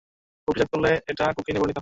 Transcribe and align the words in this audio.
প্রক্রিয়াজাত 0.47 0.69
করলে 0.73 0.91
এটা 1.07 1.25
কোকেইনে 1.37 1.59
পরিণত 1.59 1.69
হয়। 1.69 1.79